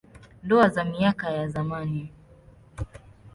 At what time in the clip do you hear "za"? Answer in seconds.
0.69-0.83